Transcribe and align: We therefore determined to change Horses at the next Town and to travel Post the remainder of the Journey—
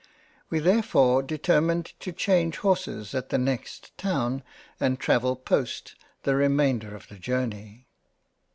We 0.49 0.57
therefore 0.57 1.21
determined 1.21 1.93
to 1.99 2.11
change 2.11 2.57
Horses 2.57 3.13
at 3.13 3.29
the 3.29 3.37
next 3.37 3.95
Town 3.99 4.41
and 4.79 4.99
to 4.99 5.05
travel 5.05 5.35
Post 5.35 5.93
the 6.23 6.35
remainder 6.35 6.95
of 6.95 7.07
the 7.07 7.19
Journey— 7.19 7.85